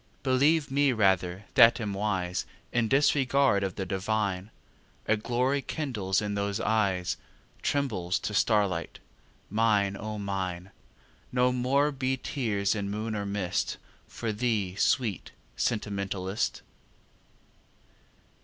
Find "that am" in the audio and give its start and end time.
1.53-1.93